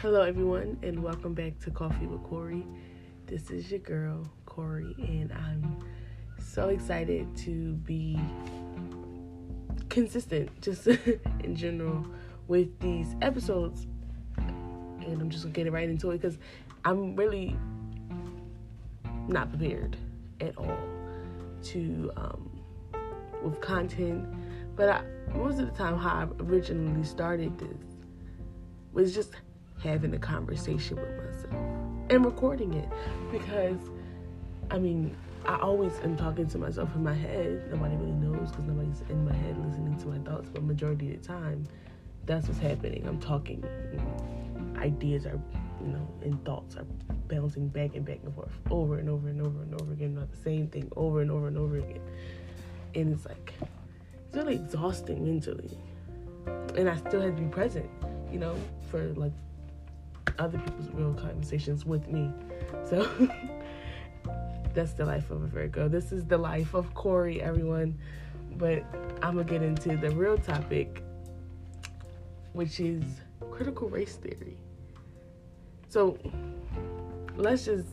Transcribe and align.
Hello, 0.00 0.22
everyone, 0.22 0.78
and 0.82 1.02
welcome 1.02 1.34
back 1.34 1.58
to 1.58 1.72
Coffee 1.72 2.06
with 2.06 2.22
Corey. 2.22 2.64
This 3.26 3.50
is 3.50 3.68
your 3.68 3.80
girl, 3.80 4.30
Corey, 4.46 4.94
and 4.96 5.32
I'm 5.32 5.76
so 6.40 6.68
excited 6.68 7.36
to 7.38 7.72
be 7.72 8.16
consistent 9.88 10.50
just 10.62 10.86
in 11.42 11.56
general 11.56 12.06
with 12.46 12.78
these 12.78 13.16
episodes. 13.22 13.88
And 14.36 15.20
I'm 15.20 15.30
just 15.30 15.42
gonna 15.42 15.52
get 15.52 15.72
right 15.72 15.88
into 15.88 16.12
it 16.12 16.22
because 16.22 16.38
I'm 16.84 17.16
really 17.16 17.56
not 19.26 19.50
prepared 19.50 19.96
at 20.40 20.56
all 20.56 20.78
to 21.64 22.12
um, 22.16 22.60
with 23.42 23.60
content. 23.60 24.28
But 24.76 24.90
I, 24.90 25.02
most 25.34 25.58
of 25.58 25.66
the 25.66 25.76
time, 25.76 25.98
how 25.98 26.10
I 26.10 26.42
originally 26.44 27.02
started 27.02 27.58
this 27.58 27.96
was 28.92 29.12
just 29.12 29.32
having 29.82 30.14
a 30.14 30.18
conversation 30.18 30.96
with 30.96 31.16
myself 31.16 31.54
and 32.10 32.24
recording 32.24 32.74
it 32.74 32.88
because 33.30 33.78
I 34.70 34.78
mean 34.78 35.16
I 35.44 35.58
always 35.60 35.92
am 36.00 36.16
talking 36.16 36.46
to 36.48 36.58
myself 36.58 36.94
in 36.94 37.02
my 37.02 37.14
head. 37.14 37.70
Nobody 37.70 37.96
really 37.96 38.12
knows 38.12 38.50
because 38.50 38.66
nobody's 38.66 39.02
in 39.08 39.24
my 39.24 39.32
head 39.32 39.56
listening 39.64 39.96
to 39.98 40.08
my 40.08 40.18
thoughts. 40.18 40.48
But 40.52 40.62
majority 40.62 41.14
of 41.14 41.22
the 41.22 41.26
time, 41.26 41.66
that's 42.26 42.48
what's 42.48 42.60
happening. 42.60 43.06
I'm 43.06 43.18
talking. 43.18 43.64
Ideas 44.76 45.26
are, 45.26 45.40
you 45.80 45.88
know, 45.88 46.06
and 46.22 46.44
thoughts 46.44 46.76
are 46.76 46.84
bouncing 47.28 47.68
back 47.68 47.94
and 47.94 48.04
back 48.04 48.18
and 48.24 48.34
forth 48.34 48.52
over 48.70 48.98
and 48.98 49.08
over 49.08 49.28
and 49.28 49.40
over 49.40 49.62
and 49.62 49.80
over 49.80 49.92
again, 49.92 50.16
about 50.16 50.30
the 50.30 50.36
same 50.36 50.66
thing 50.68 50.90
over 50.96 51.22
and 51.22 51.30
over 51.30 51.48
and 51.48 51.56
over 51.56 51.78
again. 51.78 52.02
And 52.94 53.12
it's 53.14 53.24
like 53.24 53.54
it's 54.26 54.36
really 54.36 54.56
exhausting 54.56 55.24
mentally. 55.24 55.78
And 56.76 56.90
I 56.90 56.96
still 56.96 57.22
had 57.22 57.36
to 57.36 57.42
be 57.42 57.48
present, 57.48 57.88
you 58.30 58.38
know, 58.38 58.54
for 58.90 59.14
like 59.14 59.32
other 60.38 60.58
people's 60.58 60.88
real 60.92 61.14
conversations 61.14 61.84
with 61.84 62.08
me. 62.08 62.32
So 62.84 63.08
that's 64.74 64.92
the 64.92 65.04
life 65.04 65.30
of 65.30 65.42
a 65.42 65.46
Virgo. 65.46 65.88
This 65.88 66.12
is 66.12 66.24
the 66.24 66.38
life 66.38 66.74
of 66.74 66.94
Corey, 66.94 67.42
everyone. 67.42 67.98
But 68.56 68.84
I'm 69.22 69.36
gonna 69.36 69.44
get 69.44 69.62
into 69.62 69.96
the 69.96 70.10
real 70.10 70.38
topic, 70.38 71.02
which 72.52 72.80
is 72.80 73.02
critical 73.50 73.88
race 73.88 74.16
theory. 74.16 74.56
So 75.88 76.18
let's 77.36 77.64
just 77.64 77.88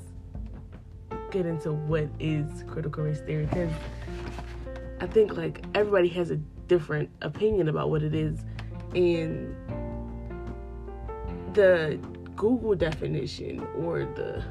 get 1.32 1.46
into 1.46 1.74
what 1.74 2.08
is 2.20 2.64
critical 2.68 3.04
race 3.04 3.22
theory 3.22 3.46
because 3.46 3.72
I 5.02 5.08
think 5.08 5.36
like 5.36 5.64
everybody 5.76 6.08
has 6.10 6.32
a 6.32 6.38
different 6.68 7.10
opinion 7.22 7.68
about 7.68 7.90
what 7.90 8.02
it 8.04 8.16
is, 8.16 8.40
and 8.94 9.56
the 11.54 12.00
Google 12.36 12.76
definition 12.76 13.66
or 13.78 14.00
the 14.00 14.44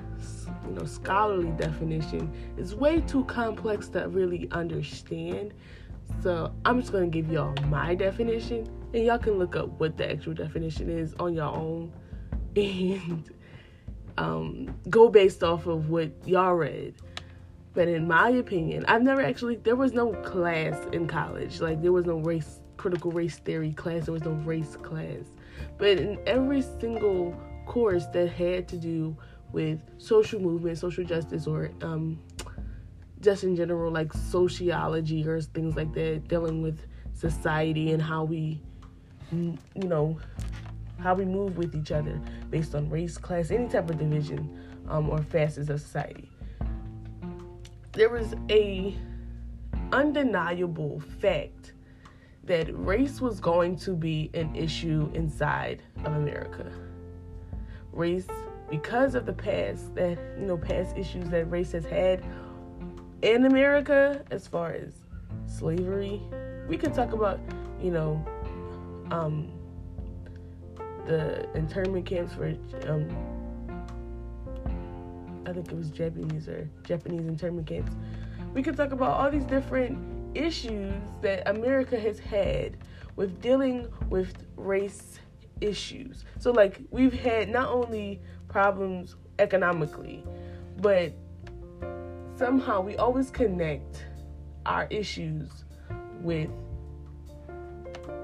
you 0.67 0.73
know 0.73 0.85
scholarly 0.85 1.51
definition 1.53 2.33
is 2.57 2.75
way 2.75 3.01
too 3.01 3.25
complex 3.25 3.89
to 3.89 4.09
really 4.09 4.49
understand. 4.51 5.53
So 6.23 6.53
I'm 6.65 6.81
just 6.81 6.93
gonna 6.93 7.07
give 7.07 7.31
y'all 7.31 7.55
my 7.69 7.95
definition, 7.95 8.69
and 8.93 9.05
y'all 9.05 9.19
can 9.19 9.39
look 9.39 9.57
up 9.57 9.69
what 9.81 9.97
the 9.97 10.11
actual 10.11 10.35
definition 10.35 10.89
is 10.89 11.15
on 11.19 11.35
your 11.35 11.55
own, 11.55 11.93
and 12.57 13.31
um, 14.19 14.75
go 14.89 15.09
based 15.09 15.43
off 15.43 15.67
of 15.67 15.91
what 15.91 16.11
y'all 16.27 16.55
read. 16.55 16.95
But 17.75 17.89
in 17.89 18.07
my 18.07 18.31
opinion, 18.31 18.85
I've 18.87 19.03
never 19.03 19.21
actually 19.21 19.57
there 19.57 19.77
was 19.77 19.93
no 19.93 20.13
class 20.23 20.79
in 20.93 21.07
college. 21.07 21.61
Like 21.61 21.83
there 21.83 21.93
was 21.93 22.07
no 22.07 22.19
race 22.19 22.61
critical 22.77 23.11
race 23.11 23.39
theory 23.39 23.73
class. 23.73 24.05
There 24.05 24.13
was 24.13 24.25
no 24.25 24.33
race 24.33 24.77
class. 24.77 25.25
But 25.79 25.99
in 25.99 26.19
every 26.27 26.63
single 26.63 27.37
course 27.67 28.07
that 28.13 28.31
had 28.31 28.69
to 28.69 28.77
do 28.77 29.17
with 29.53 29.81
social 29.99 30.41
movement, 30.41 30.79
social 30.79 31.05
justice, 31.05 31.47
or 31.47 31.71
um, 31.83 32.19
just 33.21 33.45
in 33.45 33.57
general, 33.57 33.91
like 33.91 34.13
sociology 34.13 35.27
or 35.27 35.41
things 35.41 35.77
like 35.77 35.93
that, 35.95 36.29
dealing 36.29 36.61
with 36.61 36.81
society 37.15 37.93
and 37.93 38.03
how 38.03 38.25
we, 38.25 38.61
you 39.33 39.57
know, 39.77 40.19
how 40.99 41.15
we 41.15 41.25
move 41.25 41.57
with 41.57 41.75
each 41.75 41.93
other 41.93 42.21
based 42.51 42.75
on 42.75 42.91
race, 42.91 43.17
class, 43.17 43.51
any 43.51 43.69
type 43.69 43.89
of 43.89 43.99
division 43.99 44.59
um, 44.89 45.09
or 45.09 45.19
facets 45.19 45.69
of 45.69 45.81
society. 45.81 46.31
There 47.93 48.11
was 48.11 48.35
a 48.51 48.97
undeniable 49.93 51.01
fact 51.21 51.73
that 52.45 52.67
race 52.77 53.21
was 53.21 53.41
going 53.41 53.77
to 53.77 53.93
be 53.93 54.31
an 54.35 54.55
issue 54.55 55.11
inside 55.15 55.83
of 56.05 56.15
America 56.15 56.71
race 57.97 58.27
because 58.71 59.15
of 59.15 59.27
the 59.27 59.33
past 59.33 59.95
that 59.95 60.19
you 60.39 60.47
know 60.47 60.57
past 60.57 60.97
issues 60.97 61.29
that 61.31 61.45
race 61.51 61.73
has 61.73 61.85
had 61.85 62.25
in 63.23 63.47
America 63.47 64.23
as 64.31 64.47
far 64.47 64.73
as 64.73 64.93
slavery. 65.47 66.21
We 66.69 66.77
could 66.77 66.95
talk 66.95 67.13
about 67.13 67.41
you 67.81 67.91
know 67.91 68.25
um, 69.11 69.53
the 71.07 71.49
internment 71.55 72.07
camps 72.07 72.35
for 72.35 72.47
um, 72.89 73.09
I 75.47 75.53
think 75.53 75.71
it 75.71 75.77
was 75.77 75.91
Japanese 75.91 76.49
or 76.49 76.69
Japanese 76.85 77.27
internment 77.27 77.67
camps. 77.67 77.93
We 78.55 78.63
could 78.63 78.77
talk 78.77 78.93
about 78.93 79.21
all 79.21 79.31
these 79.31 79.45
different 79.45 79.99
issues 80.35 80.95
that 81.21 81.49
America 81.49 81.99
has 81.99 82.19
had 82.19 82.77
with 83.17 83.41
dealing 83.41 83.89
with 84.09 84.33
race 84.57 85.19
issues. 85.61 86.25
So 86.39 86.51
like 86.51 86.81
we've 86.91 87.13
had 87.13 87.49
not 87.49 87.69
only 87.69 88.21
problems 88.49 89.17
economically, 89.39 90.25
but 90.81 91.13
somehow 92.37 92.81
we 92.81 92.97
always 92.97 93.31
connect 93.31 94.05
our 94.67 94.87
issues 94.91 95.65
with 96.21 96.51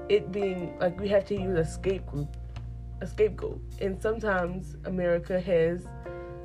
it 0.09 0.31
being 0.31 0.77
like 0.79 0.99
we 0.99 1.07
have 1.07 1.25
to 1.25 1.39
use 1.39 1.57
a 1.57 1.65
scapegoat 1.65 2.27
a 3.01 3.07
scapegoat. 3.07 3.61
And 3.79 4.01
sometimes 4.01 4.75
america 4.85 5.39
has 5.39 5.87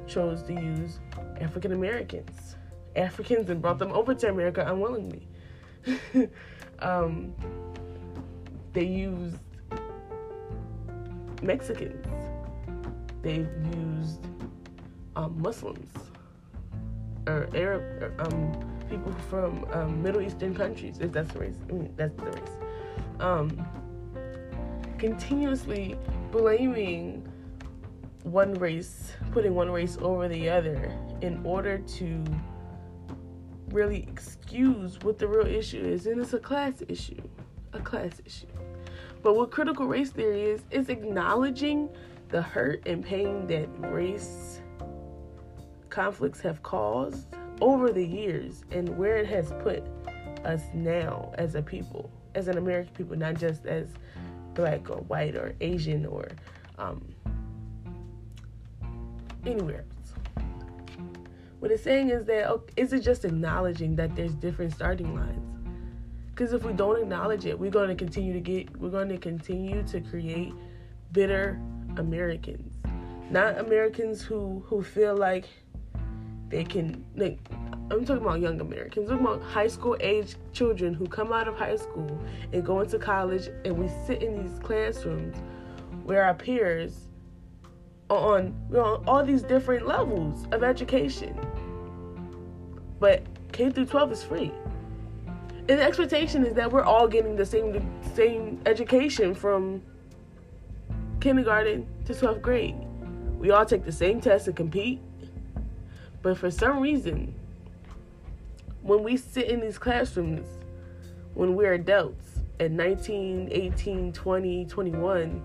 chose 0.06 0.42
to 0.44 0.52
use 0.52 1.00
african 1.40 1.72
americans. 1.72 2.56
Africans 2.94 3.50
and 3.50 3.60
brought 3.60 3.78
them 3.78 3.92
over 3.92 4.14
to 4.14 4.28
america 4.28 4.64
unwillingly. 4.66 5.28
Um, 6.80 7.34
they 8.72 8.84
used 8.84 9.38
Mexicans. 11.42 12.06
They've 13.22 13.48
used 13.74 14.26
um, 15.16 15.40
Muslims 15.40 15.90
or 17.26 17.48
Arab 17.54 18.02
or, 18.02 18.14
um, 18.20 18.82
people 18.88 19.12
from 19.28 19.66
um, 19.72 20.02
Middle 20.02 20.20
Eastern 20.20 20.54
countries, 20.54 20.98
if 21.00 21.12
that's 21.12 21.32
the 21.32 21.40
race. 21.40 21.56
I 21.68 21.72
mean, 21.72 21.92
that's 21.96 22.14
the 22.16 22.26
race. 22.26 22.56
Um, 23.20 23.66
continuously 24.98 25.96
blaming 26.30 27.26
one 28.22 28.54
race, 28.54 29.12
putting 29.32 29.54
one 29.54 29.70
race 29.70 29.98
over 30.00 30.28
the 30.28 30.48
other 30.48 30.96
in 31.20 31.40
order 31.44 31.78
to 31.78 32.24
really 33.70 34.06
excuse 34.08 34.98
what 35.00 35.18
the 35.18 35.26
real 35.26 35.46
issue 35.46 35.82
is. 35.82 36.06
And 36.06 36.20
it's 36.20 36.32
a 36.32 36.38
class 36.38 36.82
issue. 36.88 37.22
A 37.72 37.80
class 37.80 38.20
issue. 38.24 38.46
But 39.22 39.34
what 39.34 39.50
critical 39.50 39.86
race 39.86 40.10
theory 40.10 40.42
is, 40.42 40.62
is 40.70 40.88
acknowledging 40.88 41.88
the 42.28 42.42
hurt 42.42 42.86
and 42.86 43.04
pain 43.04 43.46
that 43.46 43.68
race 43.78 44.60
conflicts 45.88 46.40
have 46.40 46.62
caused 46.62 47.26
over 47.60 47.90
the 47.90 48.04
years 48.04 48.64
and 48.70 48.96
where 48.98 49.16
it 49.16 49.26
has 49.26 49.52
put 49.62 49.82
us 50.44 50.62
now 50.74 51.32
as 51.38 51.54
a 51.54 51.62
people, 51.62 52.10
as 52.34 52.48
an 52.48 52.58
American 52.58 52.94
people, 52.94 53.16
not 53.16 53.34
just 53.34 53.66
as 53.66 53.88
black 54.54 54.90
or 54.90 54.98
white 55.02 55.36
or 55.36 55.54
Asian 55.60 56.06
or 56.06 56.28
um, 56.78 57.02
anywhere 59.44 59.84
else. 59.88 60.46
What 61.60 61.70
it's 61.70 61.82
saying 61.82 62.10
is 62.10 62.26
that 62.26 62.48
okay, 62.50 62.72
is 62.76 62.92
it 62.92 63.00
just 63.00 63.24
acknowledging 63.24 63.96
that 63.96 64.14
there's 64.14 64.34
different 64.34 64.72
starting 64.72 65.14
lines? 65.14 65.55
Because 66.36 66.52
if 66.52 66.64
we 66.64 66.74
don't 66.74 67.00
acknowledge 67.00 67.46
it, 67.46 67.58
we're 67.58 67.70
going 67.70 67.88
to 67.88 67.94
continue 67.94 68.34
to 68.34 68.40
get, 68.40 68.78
we're 68.78 68.90
going 68.90 69.08
to 69.08 69.16
continue 69.16 69.82
to 69.84 70.02
create 70.02 70.52
bitter 71.12 71.58
Americans, 71.96 72.74
not 73.30 73.58
Americans 73.58 74.20
who 74.20 74.62
who 74.66 74.82
feel 74.82 75.16
like 75.16 75.46
they 76.48 76.62
can. 76.62 77.06
Like, 77.16 77.38
I'm 77.90 78.04
talking 78.04 78.18
about 78.18 78.40
young 78.40 78.60
Americans. 78.60 79.10
I'm 79.10 79.18
talking 79.20 79.34
about 79.34 79.48
high 79.48 79.66
school 79.66 79.96
age 80.00 80.36
children 80.52 80.92
who 80.92 81.06
come 81.06 81.32
out 81.32 81.48
of 81.48 81.56
high 81.56 81.76
school 81.76 82.20
and 82.52 82.62
go 82.62 82.80
into 82.80 82.98
college, 82.98 83.48
and 83.64 83.78
we 83.78 83.88
sit 84.06 84.22
in 84.22 84.42
these 84.42 84.58
classrooms 84.58 85.38
where 86.04 86.22
our 86.22 86.34
peers 86.34 87.08
are 88.10 88.36
on, 88.36 88.54
you 88.68 88.76
know, 88.76 89.02
all 89.06 89.24
these 89.24 89.42
different 89.42 89.88
levels 89.88 90.46
of 90.52 90.62
education. 90.62 91.34
But 93.00 93.22
K 93.52 93.70
through 93.70 93.86
12 93.86 94.12
is 94.12 94.22
free 94.22 94.52
the 95.66 95.82
expectation 95.82 96.44
is 96.44 96.54
that 96.54 96.70
we're 96.70 96.84
all 96.84 97.08
getting 97.08 97.36
the 97.36 97.46
same 97.46 97.90
same 98.14 98.60
education 98.66 99.34
from 99.34 99.82
kindergarten 101.20 101.86
to 102.04 102.12
12th 102.12 102.40
grade. 102.40 102.76
We 103.38 103.50
all 103.50 103.66
take 103.66 103.84
the 103.84 103.92
same 103.92 104.20
tests 104.20 104.46
and 104.46 104.56
compete. 104.56 105.00
But 106.22 106.38
for 106.38 106.50
some 106.50 106.80
reason, 106.80 107.34
when 108.82 109.02
we 109.02 109.16
sit 109.16 109.48
in 109.48 109.60
these 109.60 109.78
classrooms, 109.78 110.46
when 111.34 111.54
we're 111.54 111.74
adults 111.74 112.40
at 112.60 112.70
19, 112.70 113.48
18, 113.50 114.12
20, 114.12 114.64
21, 114.66 115.42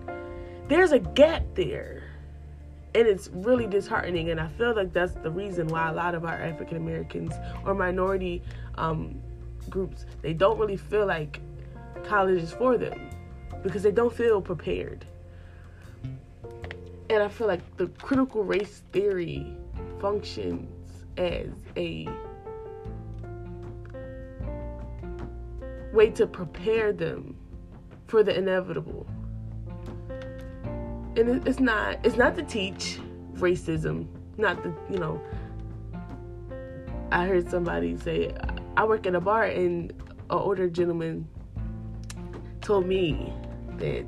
there's 0.68 0.92
a 0.92 0.98
gap 0.98 1.42
there. 1.54 2.04
And 2.94 3.06
it's 3.06 3.28
really 3.32 3.66
disheartening. 3.66 4.30
And 4.30 4.40
I 4.40 4.48
feel 4.48 4.74
like 4.74 4.92
that's 4.92 5.14
the 5.14 5.30
reason 5.30 5.66
why 5.68 5.88
a 5.88 5.92
lot 5.92 6.14
of 6.14 6.24
our 6.24 6.34
African 6.34 6.76
Americans 6.76 7.34
or 7.64 7.74
minority 7.74 8.42
um, 8.76 9.20
groups, 9.68 10.06
they 10.22 10.32
don't 10.32 10.58
really 10.58 10.76
feel 10.76 11.06
like 11.06 11.40
college 12.04 12.42
is 12.42 12.52
for 12.52 12.76
them 12.76 13.10
because 13.62 13.82
they 13.82 13.92
don't 13.92 14.12
feel 14.12 14.40
prepared. 14.40 15.04
And 17.10 17.22
I 17.22 17.28
feel 17.28 17.46
like 17.46 17.76
the 17.76 17.88
critical 17.88 18.42
race 18.44 18.82
theory 18.92 19.56
functions 20.00 20.68
as 21.16 21.48
a 21.76 22.08
way 25.92 26.10
to 26.10 26.26
prepare 26.26 26.92
them 26.92 27.36
for 28.06 28.22
the 28.22 28.36
inevitable. 28.36 29.06
And 31.16 31.46
it's 31.46 31.60
not 31.60 31.98
it's 32.04 32.16
not 32.16 32.34
to 32.36 32.42
teach 32.42 32.98
racism, 33.34 34.06
not 34.38 34.62
the 34.62 34.74
you 34.90 34.98
know. 34.98 35.20
I 37.10 37.26
heard 37.26 37.50
somebody 37.50 37.96
say 37.98 38.34
I 38.76 38.84
work 38.84 39.06
in 39.06 39.14
a 39.14 39.20
bar 39.20 39.44
and 39.44 39.90
an 39.90 40.14
older 40.30 40.68
gentleman 40.70 41.28
told 42.62 42.86
me 42.86 43.32
that 43.76 44.06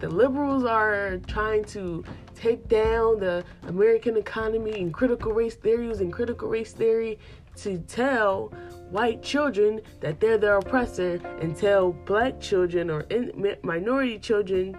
the 0.00 0.08
liberals 0.08 0.64
are 0.64 1.18
trying 1.26 1.64
to 1.64 2.04
take 2.34 2.68
down 2.68 3.20
the 3.20 3.44
American 3.66 4.16
economy 4.16 4.80
and 4.80 4.92
critical 4.92 5.32
race 5.32 5.54
theories 5.54 6.00
and 6.00 6.12
critical 6.12 6.48
race 6.48 6.72
theory 6.72 7.18
to 7.56 7.78
tell 7.80 8.52
white 8.90 9.22
children 9.22 9.80
that 10.00 10.20
they're 10.20 10.38
the 10.38 10.56
oppressor 10.56 11.20
and 11.40 11.56
tell 11.56 11.92
black 11.92 12.40
children 12.40 12.90
or 12.90 13.00
in, 13.02 13.56
minority 13.62 14.18
children 14.18 14.76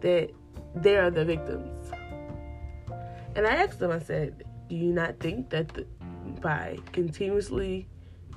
that 0.00 0.30
they 0.74 0.96
are 0.96 1.10
the 1.10 1.24
victims. 1.24 1.90
And 3.34 3.46
I 3.46 3.50
asked 3.50 3.78
them, 3.78 3.90
I 3.90 4.00
said, 4.00 4.44
Do 4.68 4.76
you 4.76 4.92
not 4.92 5.18
think 5.20 5.50
that 5.50 5.68
the, 5.68 5.86
by 6.40 6.78
continuously 6.92 7.86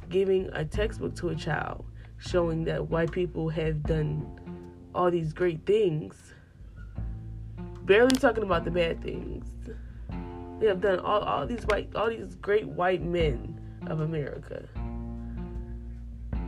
giving 0.09 0.49
a 0.53 0.65
textbook 0.65 1.15
to 1.15 1.29
a 1.29 1.35
child 1.35 1.85
showing 2.17 2.63
that 2.65 2.89
white 2.89 3.11
people 3.11 3.49
have 3.49 3.83
done 3.83 4.25
all 4.93 5.11
these 5.11 5.33
great 5.33 5.65
things, 5.65 6.33
barely 7.83 8.15
talking 8.15 8.43
about 8.43 8.63
the 8.63 8.71
bad 8.71 9.01
things, 9.03 9.45
they 10.59 10.67
have 10.67 10.81
done 10.81 10.99
all, 10.99 11.19
all 11.21 11.45
these 11.45 11.63
white 11.65 11.93
all 11.95 12.09
these 12.09 12.35
great 12.35 12.65
white 12.65 13.01
men 13.01 13.59
of 13.87 13.99
America 13.99 14.67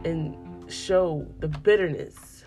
and 0.05 0.71
show 0.71 1.27
the 1.39 1.47
bitterness 1.47 2.43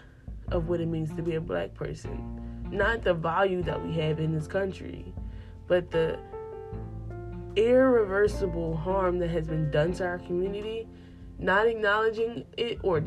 of 0.48 0.68
what 0.68 0.80
it 0.80 0.86
means 0.86 1.14
to 1.14 1.22
be 1.22 1.34
a 1.34 1.40
black 1.40 1.74
person. 1.74 2.68
Not 2.70 3.02
the 3.02 3.14
value 3.14 3.62
that 3.62 3.84
we 3.84 3.92
have 3.94 4.20
in 4.20 4.32
this 4.32 4.46
country, 4.46 5.12
but 5.66 5.90
the 5.90 6.18
irreversible 7.56 8.76
harm 8.76 9.18
that 9.18 9.28
has 9.28 9.46
been 9.46 9.70
done 9.70 9.92
to 9.94 10.04
our 10.04 10.18
community, 10.18 10.88
not 11.40 11.66
acknowledging 11.66 12.44
it 12.56 12.78
or 12.82 13.02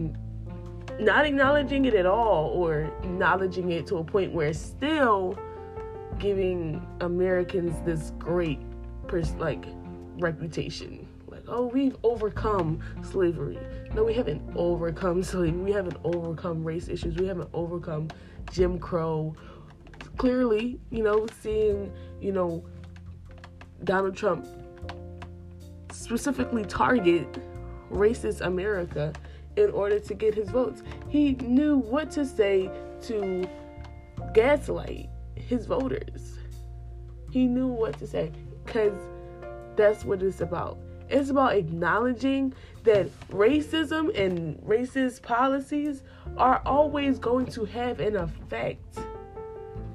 not 0.99 1.25
acknowledging 1.25 1.85
it 1.85 1.93
at 1.93 2.05
all 2.05 2.47
or 2.49 2.91
acknowledging 3.03 3.71
it 3.71 3.87
to 3.87 3.97
a 3.97 4.03
point 4.03 4.33
where 4.33 4.53
still 4.53 5.37
giving 6.19 6.85
Americans 7.01 7.73
this 7.85 8.11
great 8.19 8.59
pers- 9.07 9.33
like 9.35 9.65
reputation 10.19 11.07
like 11.27 11.43
oh, 11.47 11.65
we've 11.65 11.95
overcome 12.03 12.79
slavery. 13.01 13.57
No, 13.93 14.03
we 14.03 14.13
haven't 14.13 14.41
overcome 14.55 15.23
slavery. 15.23 15.59
We 15.59 15.71
haven't 15.71 15.97
overcome 16.03 16.63
race 16.63 16.87
issues. 16.87 17.15
We 17.15 17.27
haven't 17.27 17.49
overcome 17.53 18.09
Jim 18.51 18.79
Crow. 18.79 19.35
Clearly, 20.17 20.79
you 20.91 21.01
know, 21.01 21.25
seeing, 21.41 21.91
you 22.21 22.31
know, 22.31 22.63
Donald 23.83 24.15
Trump 24.15 24.45
specifically 25.91 26.63
target 26.65 27.27
racist 27.93 28.41
America 28.41 29.13
in 29.55 29.69
order 29.71 29.99
to 29.99 30.13
get 30.13 30.33
his 30.33 30.49
votes. 30.49 30.83
He 31.09 31.33
knew 31.33 31.77
what 31.77 32.11
to 32.11 32.25
say 32.25 32.69
to 33.03 33.47
gaslight 34.33 35.09
his 35.35 35.65
voters. 35.65 36.39
He 37.31 37.47
knew 37.47 37.67
what 37.67 37.97
to 37.99 38.07
say 38.07 38.31
because 38.63 38.93
that's 39.75 40.05
what 40.05 40.21
it's 40.21 40.41
about. 40.41 40.77
It's 41.09 41.29
about 41.29 41.55
acknowledging 41.55 42.53
that 42.83 43.07
racism 43.29 44.17
and 44.17 44.57
racist 44.61 45.21
policies 45.21 46.03
are 46.37 46.61
always 46.65 47.19
going 47.19 47.45
to 47.47 47.65
have 47.65 47.99
an 47.99 48.15
effect 48.15 48.99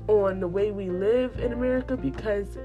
on 0.06 0.40
the 0.40 0.48
way 0.48 0.70
we 0.70 0.90
live 0.90 1.38
in 1.38 1.52
America 1.52 1.96
because 1.96 2.58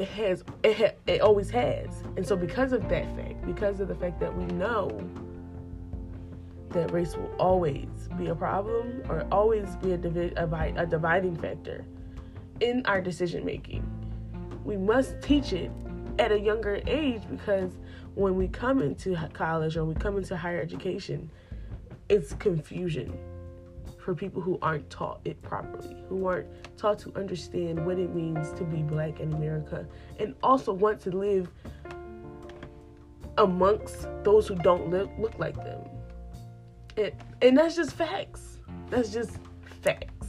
it 0.00 0.08
has 0.08 0.42
it 0.62 0.76
ha, 0.78 0.88
it 1.06 1.20
always 1.20 1.50
has. 1.50 2.02
And 2.16 2.26
so 2.26 2.34
because 2.34 2.72
of 2.72 2.88
that 2.88 3.14
fact, 3.16 3.44
because 3.44 3.80
of 3.80 3.88
the 3.88 3.94
fact 3.94 4.18
that 4.20 4.34
we 4.34 4.44
know 4.46 4.88
that 6.70 6.90
race 6.90 7.16
will 7.16 7.30
always 7.38 8.08
be 8.16 8.28
a 8.28 8.34
problem 8.34 9.02
or 9.10 9.26
always 9.30 9.76
be 9.76 9.92
a, 9.92 9.98
divi- 9.98 10.32
a, 10.36 10.46
a 10.76 10.86
dividing 10.86 11.36
factor 11.36 11.84
in 12.60 12.82
our 12.86 13.02
decision 13.02 13.44
making, 13.44 13.84
we 14.64 14.78
must 14.78 15.20
teach 15.20 15.52
it 15.52 15.70
at 16.18 16.32
a 16.32 16.38
younger 16.38 16.80
age 16.86 17.22
because 17.28 17.72
when 18.14 18.36
we 18.36 18.48
come 18.48 18.80
into 18.80 19.16
college 19.34 19.76
or 19.76 19.84
we 19.84 19.94
come 19.94 20.16
into 20.16 20.34
higher 20.34 20.60
education, 20.60 21.30
it's 22.08 22.32
confusion 22.34 23.18
for 24.00 24.14
people 24.14 24.40
who 24.40 24.58
aren't 24.62 24.88
taught 24.90 25.20
it 25.24 25.40
properly, 25.42 25.96
who 26.08 26.26
aren't 26.26 26.48
taught 26.76 26.98
to 27.00 27.12
understand 27.16 27.84
what 27.84 27.98
it 27.98 28.14
means 28.14 28.50
to 28.52 28.64
be 28.64 28.82
black 28.82 29.20
in 29.20 29.32
America, 29.34 29.86
and 30.18 30.34
also 30.42 30.72
want 30.72 31.00
to 31.00 31.10
live 31.10 31.50
amongst 33.38 34.08
those 34.24 34.48
who 34.48 34.54
don't 34.56 34.90
look, 34.90 35.10
look 35.18 35.38
like 35.38 35.56
them. 35.56 35.82
And, 36.96 37.12
and 37.42 37.58
that's 37.58 37.76
just 37.76 37.92
facts. 37.92 38.58
That's 38.88 39.10
just 39.10 39.38
facts. 39.82 40.28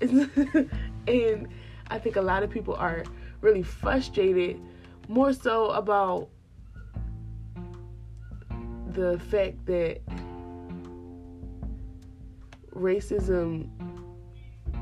and 0.00 1.48
I 1.88 1.98
think 1.98 2.16
a 2.16 2.22
lot 2.22 2.42
of 2.42 2.50
people 2.50 2.74
are 2.74 3.04
really 3.40 3.62
frustrated 3.62 4.60
more 5.08 5.32
so 5.32 5.70
about 5.70 6.28
the 8.94 9.18
fact 9.30 9.66
that 9.66 10.00
racism 12.74 13.68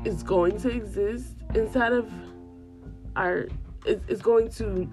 is 0.05 0.23
going 0.23 0.57
to 0.57 0.69
exist 0.69 1.35
inside 1.55 1.93
of 1.93 2.11
our 3.15 3.47
it's 3.85 4.21
going 4.21 4.49
to 4.49 4.89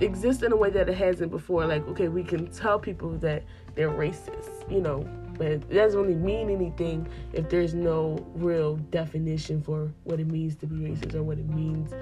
exist 0.00 0.42
in 0.42 0.52
a 0.52 0.56
way 0.56 0.70
that 0.70 0.88
it 0.88 0.96
hasn't 0.96 1.30
before 1.30 1.66
like 1.66 1.86
okay 1.88 2.08
we 2.08 2.22
can 2.22 2.46
tell 2.48 2.78
people 2.78 3.10
that 3.18 3.42
they're 3.74 3.90
racist 3.90 4.70
you 4.70 4.80
know 4.80 5.06
but 5.36 5.48
it 5.48 5.70
doesn't 5.70 6.00
really 6.00 6.14
mean 6.14 6.48
anything 6.48 7.06
if 7.32 7.48
there's 7.48 7.74
no 7.74 8.16
real 8.34 8.76
definition 8.90 9.60
for 9.62 9.92
what 10.04 10.18
it 10.18 10.26
means 10.26 10.56
to 10.56 10.66
be 10.66 10.76
racist 10.76 11.14
or 11.14 11.22
what 11.22 11.38
it 11.38 11.48
means 11.48 11.92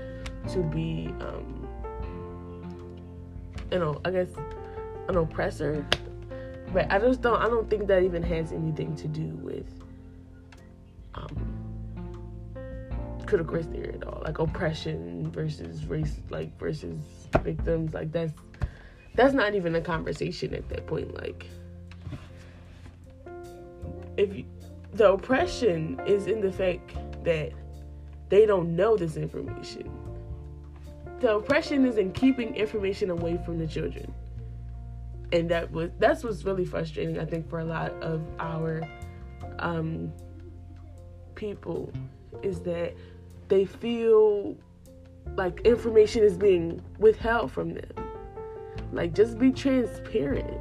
to 0.53 0.63
be 0.63 1.13
um, 1.21 1.69
you 3.75 3.81
know, 3.81 4.01
I 4.05 4.11
guess 4.11 4.29
an 5.09 5.17
oppressor. 5.17 5.85
But 6.73 6.91
I 6.91 6.99
just 6.99 7.21
don't 7.21 7.41
I 7.41 7.47
don't 7.47 7.69
think 7.69 7.87
that 7.89 8.03
even 8.03 8.23
has 8.23 8.53
anything 8.53 8.97
to 8.97 9.09
do 9.09 9.29
with 9.43 9.67
um 11.15 11.37
critical 13.27 13.55
race 13.55 13.67
theory 13.67 13.95
at 13.95 14.05
all. 14.05 14.23
Like 14.25 14.39
oppression 14.39 15.31
versus 15.31 15.87
race 15.87 16.17
like 16.31 16.57
versus 16.59 16.99
victims. 17.43 17.95
Like 17.95 18.13
that's 18.13 18.33
that's 19.15 19.35
not 19.35 19.55
even 19.55 19.75
a 19.77 19.81
conversation 19.81 20.55
at 20.55 20.69
that 20.71 20.87
point. 20.87 21.15
Like 21.15 21.47
if 24.17 24.35
you, 24.37 24.45
the 24.93 25.13
oppression 25.13 26.01
is 26.07 26.27
in 26.27 26.41
the 26.41 26.53
fact 26.53 26.97
that 27.25 27.53
they 28.29 28.47
don't 28.47 28.75
know 28.75 28.97
this 28.97 29.17
information 29.17 29.91
the 31.21 31.37
oppression 31.37 31.87
is 31.87 31.97
in 31.97 32.13
keeping 32.13 32.55
information 32.55 33.11
away 33.11 33.41
from 33.45 33.59
the 33.59 33.67
children 33.67 34.13
and 35.35 35.51
that 35.51 35.71
was 35.71 35.91
that's 35.99 36.25
what's 36.25 36.45
really 36.45 36.65
frustrating 36.65 37.19
i 37.19 37.25
think 37.25 37.49
for 37.49 37.59
a 37.59 37.65
lot 37.65 37.91
of 38.03 38.23
our 38.39 38.83
um, 39.59 40.13
people 41.35 41.93
is 42.43 42.61
that 42.61 42.95
they 43.49 43.65
feel 43.65 44.57
like 45.37 45.61
information 45.63 46.23
is 46.23 46.37
being 46.37 46.81
withheld 46.99 47.51
from 47.51 47.75
them. 47.75 47.91
Like 48.93 49.15
just 49.15 49.39
be 49.39 49.51
transparent. 49.51 50.61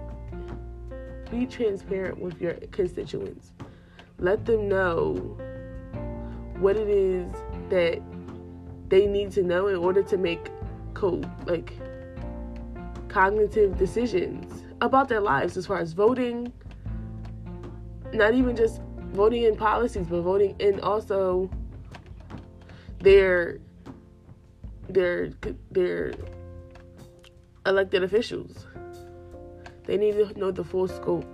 Be 1.30 1.46
transparent 1.46 2.20
with 2.20 2.40
your 2.42 2.54
constituents. 2.72 3.52
Let 4.20 4.46
them 4.46 4.68
know 4.68 5.16
what 6.60 6.76
it 6.76 6.90
is 6.90 7.32
that 7.70 8.02
they 8.90 9.08
need 9.08 9.32
to 9.32 9.44
know 9.44 9.68
in 9.68 9.76
order 9.76 10.04
to 10.04 10.18
make 10.18 10.50
code 10.94 11.30
like 11.48 11.74
cognitive 13.10 13.78
decisions 13.78 14.43
about 14.86 15.10
their 15.10 15.22
lives 15.22 15.58
as 15.58 15.66
far 15.66 15.80
as 15.80 15.94
voting 15.94 16.52
not 18.14 18.34
even 18.34 18.56
just 18.56 18.82
voting 19.12 19.44
in 19.44 19.56
policies 19.56 20.08
but 20.08 20.22
voting 20.22 20.56
in 20.60 20.80
also 20.82 21.50
their 23.00 23.60
their 24.90 25.32
their 25.72 26.14
elected 27.66 28.04
officials. 28.04 28.66
They 29.86 29.98
need 29.98 30.14
to 30.14 30.40
know 30.40 30.52
the 30.52 30.64
full 30.64 30.88
scope 30.88 31.26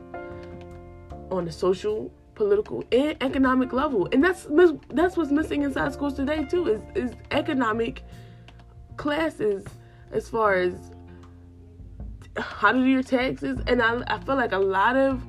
on 1.32 1.46
the 1.46 1.52
social 1.52 2.12
political 2.36 2.84
and 2.92 3.16
economic 3.22 3.74
level. 3.74 4.08
And 4.12 4.24
that's 4.24 4.48
that's 4.90 5.18
what's 5.18 5.32
missing 5.32 5.64
inside 5.64 5.94
schools 5.94 6.16
today 6.16 6.46
too 6.46 6.68
is, 6.68 6.82
is 6.96 7.16
economic 7.32 8.04
classes 8.98 9.66
as 10.12 10.28
far 10.28 10.56
as 10.56 10.74
how 12.40 12.72
to 12.72 12.80
do 12.80 12.86
your 12.86 13.04
taxes 13.04 13.60
and 13.68 13.82
I, 13.82 14.02
I 14.08 14.20
feel 14.20 14.36
like 14.36 14.52
a 14.52 14.58
lot 14.58 14.96
of 14.96 15.22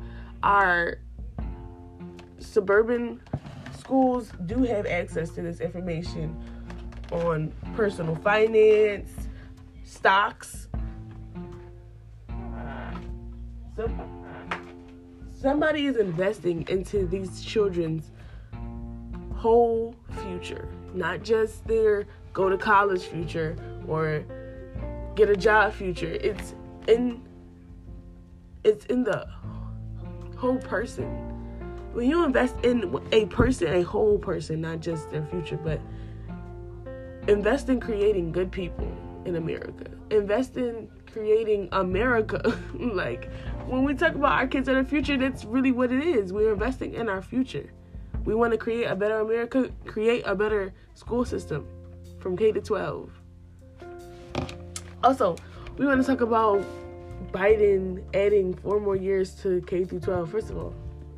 our 0.42 0.98
suburban 2.38 3.20
schools 3.78 4.32
do 4.46 4.62
have 4.62 4.86
access 4.86 5.30
to 5.30 5.42
this 5.42 5.60
information 5.60 6.36
on 7.12 7.52
personal 7.74 8.14
finance 8.16 9.10
stocks 9.84 10.68
so 13.76 13.90
somebody 15.40 15.86
is 15.86 15.96
investing 15.96 16.66
into 16.68 17.06
these 17.06 17.42
children's 17.42 18.10
whole 19.34 19.94
future, 20.22 20.68
not 20.92 21.22
just 21.22 21.66
their 21.66 22.06
go 22.34 22.50
to 22.50 22.58
college 22.58 23.04
future 23.04 23.56
or 23.88 24.22
get 25.14 25.30
a 25.30 25.36
job 25.36 25.72
future. 25.72 26.12
It's 26.12 26.54
in 26.90 27.22
it's 28.64 28.84
in 28.86 29.04
the 29.04 29.26
whole 30.36 30.58
person. 30.58 31.06
When 31.92 32.08
you 32.08 32.24
invest 32.24 32.56
in 32.62 33.00
a 33.12 33.26
person, 33.26 33.72
a 33.72 33.82
whole 33.82 34.18
person, 34.18 34.60
not 34.60 34.80
just 34.80 35.10
their 35.10 35.24
future, 35.26 35.56
but 35.56 35.80
invest 37.26 37.68
in 37.68 37.80
creating 37.80 38.32
good 38.32 38.52
people 38.52 38.90
in 39.24 39.36
America. 39.36 39.86
Invest 40.10 40.56
in 40.56 40.88
creating 41.12 41.68
America. 41.72 42.56
like 42.74 43.30
when 43.66 43.84
we 43.84 43.94
talk 43.94 44.14
about 44.14 44.32
our 44.32 44.46
kids 44.46 44.68
and 44.68 44.76
our 44.76 44.84
future, 44.84 45.16
that's 45.16 45.44
really 45.44 45.72
what 45.72 45.90
it 45.90 46.02
is. 46.02 46.32
We're 46.32 46.52
investing 46.52 46.94
in 46.94 47.08
our 47.08 47.22
future. 47.22 47.70
We 48.24 48.34
want 48.34 48.52
to 48.52 48.58
create 48.58 48.84
a 48.84 48.94
better 48.94 49.20
America, 49.20 49.70
create 49.86 50.22
a 50.26 50.34
better 50.34 50.72
school 50.94 51.24
system 51.24 51.66
from 52.20 52.36
K 52.36 52.52
to 52.52 52.60
12. 52.60 53.10
Also, 55.02 55.36
we 55.80 55.86
want 55.86 55.98
to 55.98 56.06
talk 56.06 56.20
about 56.20 56.62
Biden 57.32 58.04
adding 58.12 58.52
four 58.52 58.80
more 58.80 58.96
years 58.96 59.34
to 59.36 59.62
K 59.62 59.82
through 59.86 60.00
12. 60.00 60.30
First 60.30 60.50
of 60.50 60.58
all, 60.58 60.74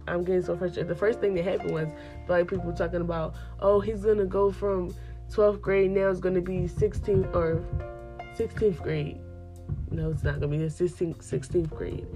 I'm 0.06 0.22
getting 0.22 0.40
so 0.40 0.56
frustrated. 0.56 0.86
The 0.86 0.94
first 0.94 1.18
thing 1.18 1.34
that 1.34 1.42
happened 1.44 1.72
was 1.72 1.88
black 2.28 2.46
people 2.46 2.72
talking 2.72 3.00
about, 3.00 3.34
oh, 3.58 3.80
he's 3.80 4.04
gonna 4.04 4.24
go 4.24 4.52
from 4.52 4.94
12th 5.32 5.60
grade 5.60 5.90
now 5.90 6.10
it's 6.10 6.20
gonna 6.20 6.40
be 6.40 6.68
16th 6.68 7.34
or 7.34 7.64
16th 8.36 8.80
grade. 8.80 9.18
No, 9.90 10.10
it's 10.10 10.22
not 10.22 10.34
gonna 10.34 10.46
be 10.46 10.58
the 10.58 10.66
16th, 10.66 11.16
16th 11.16 11.70
grade. 11.70 12.06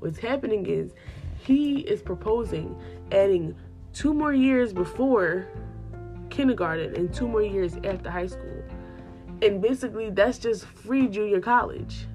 What's 0.00 0.18
happening 0.18 0.66
is 0.66 0.92
he 1.38 1.78
is 1.78 2.02
proposing 2.02 2.78
adding 3.12 3.56
two 3.94 4.12
more 4.12 4.34
years 4.34 4.74
before 4.74 5.48
kindergarten 6.28 6.94
and 6.96 7.14
two 7.14 7.26
more 7.26 7.42
years 7.42 7.76
after 7.82 8.10
high 8.10 8.26
school. 8.26 8.53
And 9.42 9.60
basically, 9.60 10.10
that's 10.10 10.38
just 10.38 10.64
free 10.64 11.08
junior 11.08 11.40
college. 11.40 12.06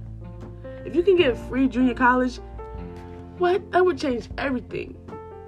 If 0.85 0.95
you 0.95 1.03
can 1.03 1.15
get 1.15 1.37
free 1.37 1.67
junior 1.67 1.93
college, 1.93 2.39
what? 3.37 3.71
That 3.71 3.85
would 3.85 3.97
change 3.97 4.29
everything. 4.37 4.97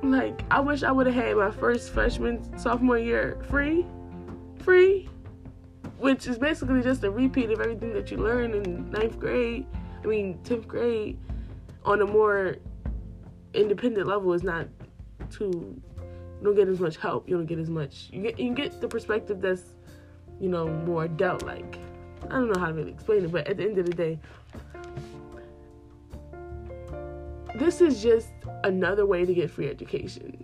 Like, 0.03 0.41
I 0.49 0.59
wish 0.59 0.83
I 0.83 0.91
would 0.91 1.05
have 1.07 1.15
had 1.15 1.35
my 1.35 1.51
first 1.51 1.91
freshman, 1.91 2.57
sophomore 2.57 2.97
year 2.97 3.39
free. 3.49 3.85
Free 4.63 5.09
which 6.01 6.25
is 6.25 6.39
basically 6.39 6.81
just 6.81 7.03
a 7.03 7.11
repeat 7.11 7.51
of 7.51 7.61
everything 7.61 7.93
that 7.93 8.09
you 8.09 8.17
learned 8.17 8.55
in 8.55 8.89
ninth 8.89 9.19
grade. 9.19 9.67
I 10.03 10.07
mean, 10.07 10.39
tenth 10.43 10.67
grade, 10.67 11.19
on 11.85 12.01
a 12.01 12.07
more 12.07 12.55
independent 13.53 14.07
level 14.07 14.33
is 14.33 14.41
not 14.41 14.67
too. 15.29 15.79
You 16.39 16.43
don't 16.43 16.55
get 16.55 16.67
as 16.67 16.79
much 16.79 16.97
help. 16.97 17.29
You 17.29 17.37
don't 17.37 17.45
get 17.45 17.59
as 17.59 17.69
much. 17.69 18.09
You 18.11 18.23
get 18.23 18.39
you 18.39 18.51
get 18.55 18.81
the 18.81 18.87
perspective 18.87 19.41
that's, 19.41 19.75
you 20.41 20.49
know, 20.49 20.67
more 20.67 21.05
adult 21.05 21.43
like. 21.43 21.77
I 22.25 22.33
don't 22.33 22.51
know 22.51 22.59
how 22.59 22.67
to 22.67 22.73
really 22.73 22.91
explain 22.91 23.23
it, 23.23 23.31
but 23.31 23.47
at 23.47 23.57
the 23.57 23.63
end 23.63 23.77
of 23.77 23.85
the 23.85 23.93
day, 23.93 24.19
this 27.55 27.79
is 27.79 28.01
just 28.01 28.29
another 28.63 29.05
way 29.05 29.25
to 29.25 29.33
get 29.33 29.51
free 29.51 29.69
education, 29.69 30.43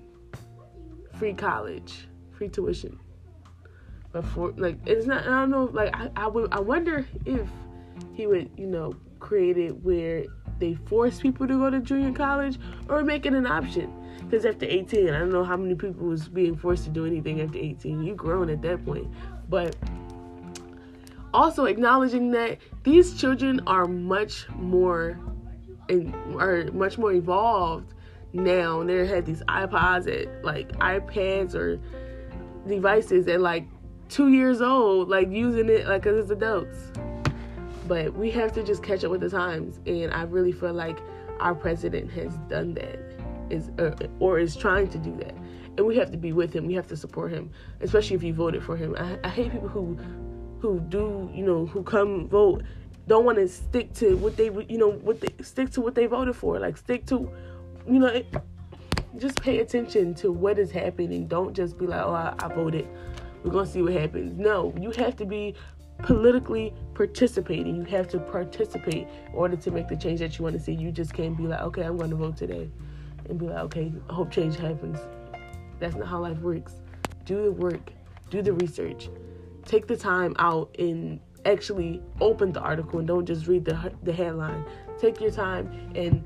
free 1.18 1.34
college, 1.34 2.08
free 2.32 2.48
tuition. 2.48 3.00
Before 4.14 4.54
like 4.58 4.78
it's 4.86 5.06
not 5.06 5.24
I 5.24 5.42
don't 5.42 5.50
know 5.50 5.66
like 5.74 5.96
I, 5.96 6.10
I 6.16 6.28
would 6.28 6.52
I 6.54 6.60
wonder 6.60 7.06
if 7.26 7.48
he 8.14 8.26
would 8.26 8.50
you 8.56 8.66
know 8.66 8.96
create 9.20 9.58
it 9.58 9.84
where 9.84 10.26
they 10.60 10.76
force 10.76 11.20
people 11.20 11.48
to 11.48 11.58
go 11.58 11.70
to 11.70 11.80
junior 11.80 12.14
college 12.14 12.58
or 12.90 13.04
make 13.04 13.26
it 13.26 13.34
an 13.34 13.46
option. 13.46 13.94
Because 14.22 14.46
after 14.46 14.66
18 14.66 15.10
I 15.10 15.20
don't 15.20 15.32
know 15.32 15.44
how 15.44 15.58
many 15.58 15.76
people 15.76 16.08
was 16.08 16.28
being 16.28 16.56
forced 16.56 16.86
to 16.86 16.90
do 16.90 17.06
anything 17.06 17.42
after 17.42 17.58
18 17.58 18.04
you 18.04 18.16
grown 18.16 18.50
at 18.50 18.62
that 18.62 18.84
point 18.86 19.08
but 19.50 19.76
also 21.34 21.66
acknowledging 21.66 22.32
that 22.32 22.58
these 22.84 23.20
children 23.20 23.62
are 23.68 23.86
much 23.86 24.48
more 24.56 25.20
and 25.90 26.14
are 26.40 26.72
much 26.74 26.98
more 26.98 27.14
evolved 27.14 27.94
now 28.34 28.84
they 28.84 29.08
had 29.08 29.26
these 29.26 29.42
iPods 29.44 30.08
at 30.08 30.44
like 30.44 30.70
iPads 30.80 31.56
or 31.56 31.80
devices 32.68 33.28
at 33.28 33.42
like 33.42 33.66
two 34.10 34.30
years 34.30 34.62
old, 34.62 35.10
like 35.10 35.30
using 35.30 35.70
it 35.70 35.88
like 35.88 36.06
as 36.06 36.30
adults. 36.30 36.92
But 37.88 38.14
we 38.14 38.30
have 38.32 38.52
to 38.54 38.64
just 38.64 38.84
catch 38.84 39.04
up 39.04 39.12
with 39.12 39.22
the 39.22 39.30
times, 39.30 39.80
and 39.86 40.14
I 40.14 40.24
really 40.24 40.52
feel 40.52 40.74
like 40.74 41.00
our 41.40 41.56
president 41.56 42.12
has 42.12 42.36
done 42.50 42.74
that, 42.74 43.00
is 43.50 43.70
uh, 43.80 43.96
or 44.20 44.40
is 44.40 44.56
trying 44.56 44.90
to 44.90 44.98
do 44.98 45.16
that, 45.18 45.36
and 45.78 45.86
we 45.86 45.96
have 45.98 46.12
to 46.12 46.18
be 46.18 46.34
with 46.34 46.54
him. 46.54 46.68
We 46.68 46.74
have 46.74 46.88
to 46.88 46.98
support 46.98 47.32
him, 47.32 47.52
especially 47.82 48.16
if 48.16 48.24
you 48.24 48.34
voted 48.34 48.64
for 48.64 48.76
him. 48.76 48.96
I, 48.98 49.18
I 49.24 49.30
hate 49.30 49.52
people 49.52 49.70
who 49.70 49.98
who 50.60 50.80
do 50.80 51.30
you 51.34 51.46
know 51.46 51.66
who 51.66 51.84
come 51.84 52.28
vote 52.28 52.64
don't 53.08 53.24
want 53.24 53.38
to 53.38 53.48
stick 53.48 53.94
to 53.94 54.18
what 54.18 54.36
they 54.36 54.46
you 54.46 54.78
know 54.78 54.92
what 54.92 55.22
they 55.22 55.30
stick 55.44 55.70
to 55.72 55.82
what 55.82 55.96
they 55.96 56.06
voted 56.06 56.36
for. 56.36 56.60
Like 56.60 56.78
stick 56.78 57.06
to 57.08 57.30
you 57.88 58.00
know. 58.00 58.22
Just 59.18 59.42
pay 59.42 59.60
attention 59.60 60.14
to 60.16 60.32
what 60.32 60.60
is 60.60 60.70
happening. 60.70 61.26
Don't 61.28 61.56
just 61.56 61.80
be 61.80 61.88
like, 61.88 62.04
oh, 62.04 62.14
I, 62.14 62.36
I 62.38 62.54
voted 62.54 62.88
we're 63.44 63.52
gonna 63.52 63.66
see 63.66 63.82
what 63.82 63.94
happens. 63.94 64.38
No, 64.38 64.74
you 64.80 64.92
have 64.92 65.16
to 65.18 65.26
be 65.26 65.56
politically 66.00 66.74
participating. 66.94 67.76
You 67.76 67.84
have 67.84 68.08
to 68.10 68.20
participate 68.20 69.08
in 69.28 69.34
order 69.34 69.56
to 69.56 69.72
make 69.72 69.88
the 69.88 69.96
change 69.96 70.20
that 70.20 70.38
you 70.38 70.44
want 70.44 70.56
to 70.58 70.62
see. 70.62 70.74
You 70.74 70.92
just 70.92 71.14
can't 71.14 71.36
be 71.36 71.44
like, 71.44 71.62
okay, 71.62 71.84
I'm 71.84 71.98
going 71.98 72.10
to 72.10 72.16
vote 72.16 72.38
today, 72.38 72.70
and 73.30 73.40
be 73.40 73.48
like, 73.48 73.60
okay, 73.66 73.92
I 74.10 74.14
hope 74.14 74.32
change 74.32 74.58
happens. 74.58 75.00
That's 75.80 75.96
not 75.96 76.08
how 76.08 76.20
life 76.22 76.40
works. 76.40 76.76
Do 77.26 77.44
the 77.44 77.52
work, 77.52 77.92
do 78.30 78.42
the 78.42 78.54
research, 78.54 79.10
take 79.66 79.88
the 79.88 79.98
time 79.98 80.36
out 80.40 80.76
and 80.80 81.20
actually 81.46 82.02
open 82.20 82.52
the 82.52 82.60
article 82.60 83.00
and 83.00 83.08
don't 83.08 83.26
just 83.26 83.48
read 83.48 83.66
the 83.66 83.94
the 84.04 84.14
headline. 84.14 84.66
Take 85.00 85.22
your 85.22 85.32
time 85.32 85.92
and 85.96 86.24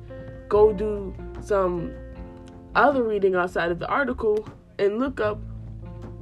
go 0.47 0.71
do 0.71 1.13
some 1.41 1.93
other 2.75 3.03
reading 3.03 3.35
outside 3.35 3.71
of 3.71 3.79
the 3.79 3.87
article 3.87 4.47
and 4.79 4.99
look 4.99 5.19
up 5.19 5.39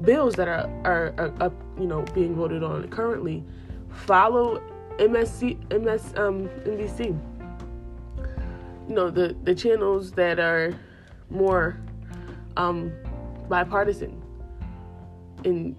bills 0.02 0.36
that 0.36 0.48
are, 0.48 0.70
are, 0.84 1.14
are 1.18 1.34
up, 1.42 1.54
you 1.80 1.86
know, 1.86 2.02
being 2.14 2.36
voted 2.36 2.64
on 2.64 2.88
currently, 2.90 3.44
follow 3.90 4.62
MSC, 4.98 5.58
MS, 5.82 6.14
um, 6.18 6.48
NBC. 6.66 7.18
You 8.88 8.96
know, 8.96 9.10
the, 9.10 9.36
the 9.44 9.54
channels 9.54 10.12
that 10.14 10.40
are 10.40 10.74
more 11.30 11.80
um, 12.58 12.92
bipartisan. 13.50 14.22
And 15.44 15.76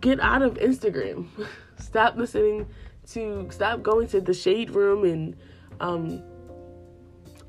get 0.00 0.20
out 0.20 0.42
of 0.42 0.54
Instagram. 0.54 1.26
stop 1.78 2.16
listening 2.16 2.66
to, 3.12 3.48
stop 3.50 3.82
going 3.82 4.08
to 4.08 4.20
the 4.20 4.34
shade 4.34 4.70
room 4.70 5.04
and 5.04 5.36
um, 5.80 6.22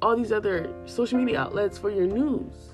all 0.02 0.16
these 0.16 0.32
other 0.32 0.74
social 0.86 1.20
media 1.20 1.40
outlets 1.40 1.78
for 1.78 1.90
your 1.90 2.08
news 2.08 2.72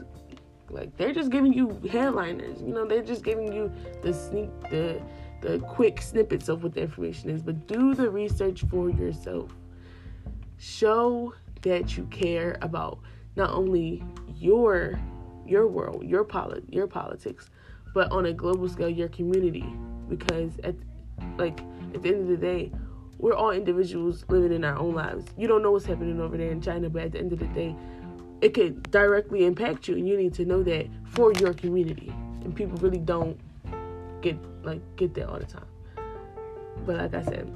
like 0.70 0.96
they're 0.98 1.14
just 1.14 1.32
giving 1.32 1.54
you 1.54 1.80
headliners. 1.90 2.62
You 2.62 2.74
know, 2.74 2.86
they're 2.86 3.04
just 3.04 3.24
giving 3.24 3.52
you 3.54 3.72
the 4.02 4.14
sneak 4.14 4.50
the 4.70 5.02
the 5.42 5.60
quick 5.60 6.02
snippets 6.02 6.50
of 6.50 6.64
what 6.64 6.74
the 6.74 6.82
information 6.82 7.30
is. 7.30 7.42
But 7.42 7.68
do 7.68 7.94
the 7.94 8.10
research 8.10 8.64
for 8.70 8.90
yourself. 8.90 9.52
Show 10.58 11.34
that 11.62 11.96
you 11.96 12.06
care 12.06 12.58
about 12.62 13.00
not 13.36 13.52
only 13.52 14.04
your 14.36 15.00
your 15.48 15.68
world, 15.68 16.04
your 16.04 16.24
polit, 16.24 16.64
your 16.70 16.88
politics, 16.88 17.50
but 17.94 18.12
on 18.12 18.26
a 18.26 18.34
global 18.34 18.68
scale, 18.68 18.90
your 18.90 19.10
community. 19.10 19.66
Because 20.10 20.52
at 20.64 20.76
like 21.38 21.60
at 21.94 22.04
the 22.04 22.10
end 22.10 22.22
of 22.22 22.28
the 22.28 22.38
day, 22.38 22.72
we're 23.18 23.34
all 23.34 23.52
individuals 23.52 24.24
living 24.30 24.54
in 24.54 24.64
our 24.64 24.78
own 24.78 24.94
lives. 24.94 25.26
You 25.38 25.48
don't 25.48 25.64
know 25.64 25.72
what's 25.72 25.86
happening 25.86 26.20
over 26.22 26.38
there 26.38 26.52
in 26.52 26.62
China, 26.62 26.90
but 26.90 27.04
at 27.04 27.12
the 27.14 27.20
end 27.20 27.34
of 27.34 27.40
the 27.40 27.48
day, 27.48 27.76
it 28.42 28.54
could 28.54 28.90
directly 28.92 29.46
impact 29.46 29.88
you, 29.88 29.96
and 29.96 30.08
you 30.08 30.18
need 30.18 30.34
to 30.36 30.46
know 30.46 30.62
that 30.64 30.88
for 31.06 31.34
your 31.34 31.54
community. 31.54 32.14
And 32.44 32.56
people 32.56 32.78
really 32.78 33.00
don't 33.00 33.40
get 34.22 34.38
like 34.64 34.82
get 34.96 35.14
that 35.16 35.28
all 35.28 35.40
the 35.40 35.46
time. 35.46 35.66
But 36.86 36.98
like 36.98 37.14
I 37.16 37.24
said, 37.24 37.52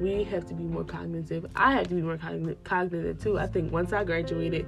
we 0.00 0.24
have 0.24 0.46
to 0.46 0.54
be 0.54 0.64
more 0.64 0.84
cognitive. 0.84 1.46
I 1.56 1.72
have 1.72 1.88
to 1.88 1.94
be 1.94 2.02
more 2.02 2.18
cognitive 2.64 3.22
too. 3.22 3.38
I 3.38 3.46
think 3.46 3.72
once 3.72 3.92
I 3.92 4.04
graduated 4.04 4.66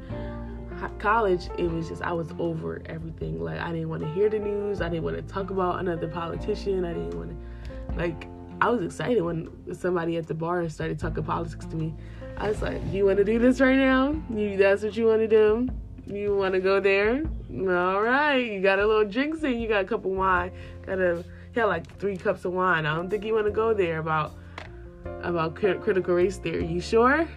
college, 0.98 1.48
it 1.58 1.70
was 1.70 1.88
just 1.88 2.02
I 2.02 2.12
was 2.12 2.28
over 2.38 2.82
everything. 2.86 3.42
Like 3.42 3.60
I 3.60 3.72
didn't 3.72 3.88
want 3.88 4.02
to 4.02 4.12
hear 4.12 4.28
the 4.28 4.38
news. 4.38 4.80
I 4.80 4.88
didn't 4.88 5.04
want 5.04 5.16
to 5.16 5.22
talk 5.22 5.50
about 5.50 5.80
another 5.80 6.08
politician. 6.08 6.84
I 6.84 6.92
didn't 6.92 7.16
want 7.16 7.30
to 7.30 7.96
like. 7.96 8.28
I 8.60 8.68
was 8.68 8.84
excited 8.84 9.22
when 9.22 9.50
somebody 9.74 10.16
at 10.16 10.28
the 10.28 10.34
bar 10.34 10.68
started 10.68 10.98
talking 10.98 11.24
politics 11.24 11.66
to 11.66 11.76
me. 11.76 11.94
I 12.36 12.48
was 12.48 12.62
like, 12.62 12.80
"You 12.92 13.06
want 13.06 13.18
to 13.18 13.24
do 13.24 13.38
this 13.38 13.60
right 13.60 13.76
now? 13.76 14.14
You 14.30 14.56
that's 14.56 14.82
what 14.82 14.96
you 14.96 15.06
want 15.06 15.20
to 15.20 15.28
do? 15.28 15.68
You 16.06 16.36
want 16.36 16.54
to 16.54 16.60
go 16.60 16.80
there? 16.80 17.22
All 17.50 18.02
right. 18.02 18.36
You 18.36 18.60
got 18.60 18.78
a 18.78 18.86
little 18.86 19.04
drinks 19.04 19.42
in. 19.42 19.60
You 19.60 19.68
got 19.68 19.84
a 19.84 19.84
cup 19.84 20.04
of 20.04 20.12
wine. 20.12 20.52
Got 20.86 21.00
a 21.00 21.24
had 21.54 21.64
like 21.66 21.98
three 21.98 22.16
cups 22.16 22.44
of 22.44 22.52
wine. 22.52 22.86
I 22.86 22.94
don't 22.96 23.10
think 23.10 23.24
you 23.24 23.34
want 23.34 23.46
to 23.46 23.52
go 23.52 23.74
there 23.74 23.98
about 23.98 24.34
about 25.22 25.54
critical 25.54 26.14
race 26.14 26.38
theory. 26.38 26.66
You 26.66 26.80
sure? 26.80 27.28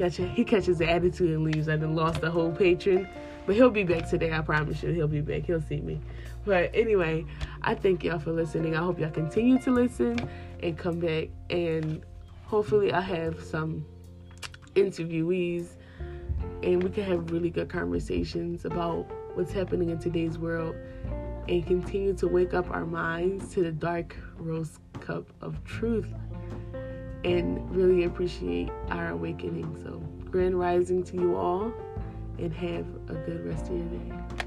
Gotcha. 0.00 0.26
He 0.28 0.44
catches 0.44 0.78
the 0.78 0.90
attitude 0.90 1.28
and 1.28 1.44
leaves. 1.44 1.68
I 1.68 1.76
then 1.76 1.94
lost 1.94 2.22
the 2.22 2.30
whole 2.30 2.50
patron. 2.50 3.06
But 3.44 3.54
he'll 3.54 3.68
be 3.68 3.84
back 3.84 4.08
today, 4.08 4.32
I 4.32 4.40
promise 4.40 4.82
you. 4.82 4.92
He'll 4.92 5.06
be 5.06 5.20
back. 5.20 5.44
He'll 5.44 5.60
see 5.60 5.82
me. 5.82 6.00
But 6.46 6.70
anyway, 6.72 7.26
I 7.60 7.74
thank 7.74 8.02
y'all 8.02 8.18
for 8.18 8.32
listening. 8.32 8.74
I 8.74 8.78
hope 8.78 8.98
y'all 8.98 9.10
continue 9.10 9.58
to 9.58 9.70
listen 9.70 10.16
and 10.62 10.78
come 10.78 11.00
back. 11.00 11.28
And 11.50 12.02
hopefully, 12.46 12.94
I 12.94 13.02
have 13.02 13.44
some 13.44 13.84
interviewees 14.74 15.76
and 16.62 16.82
we 16.82 16.88
can 16.88 17.04
have 17.04 17.30
really 17.30 17.50
good 17.50 17.68
conversations 17.68 18.64
about 18.64 19.06
what's 19.34 19.52
happening 19.52 19.90
in 19.90 19.98
today's 19.98 20.38
world 20.38 20.74
and 21.46 21.66
continue 21.66 22.14
to 22.14 22.26
wake 22.26 22.54
up 22.54 22.70
our 22.70 22.86
minds 22.86 23.52
to 23.52 23.62
the 23.62 23.72
dark 23.72 24.16
rose 24.38 24.78
cup 25.00 25.26
of 25.42 25.62
truth 25.64 26.08
and 27.24 27.70
really 27.74 28.04
appreciate 28.04 28.70
our 28.88 29.10
awakening. 29.10 29.76
So, 29.82 29.98
grand 30.30 30.58
rising 30.58 31.02
to 31.04 31.16
you 31.16 31.36
all 31.36 31.72
and 32.38 32.52
have 32.54 32.86
a 33.08 33.14
good 33.14 33.46
rest 33.46 33.66
of 33.66 33.76
your 33.76 33.86
day. 33.86 34.46